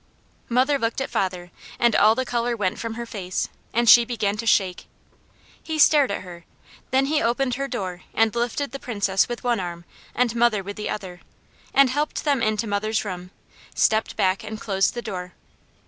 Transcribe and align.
Mother 0.49 0.79
looked 0.79 0.99
at 0.99 1.11
father 1.11 1.51
and 1.77 1.95
all 1.95 2.15
the 2.15 2.25
colour 2.25 2.55
went 2.57 2.79
from 2.79 2.95
her 2.95 3.05
face, 3.05 3.49
and 3.71 3.87
she 3.87 4.03
began 4.03 4.35
to 4.37 4.47
shake. 4.47 4.87
He 5.61 5.77
stared 5.77 6.09
at 6.09 6.23
her, 6.23 6.43
then 6.89 7.05
he 7.05 7.21
opened 7.21 7.53
her 7.53 7.67
door 7.67 8.01
and 8.11 8.33
lifted 8.35 8.71
the 8.71 8.79
Princess 8.79 9.29
with 9.29 9.43
one 9.43 9.59
arm, 9.59 9.85
and 10.15 10.35
mother 10.35 10.63
with 10.63 10.75
the 10.75 10.89
other, 10.89 11.21
and 11.71 11.91
helped 11.91 12.23
them 12.25 12.41
into 12.41 12.65
mother's 12.65 13.05
room, 13.05 13.29
stepped 13.75 14.15
back 14.15 14.43
and 14.43 14.59
closed 14.59 14.95
the 14.95 15.03
door. 15.03 15.33